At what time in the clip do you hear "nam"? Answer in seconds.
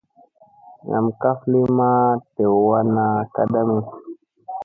0.89-1.05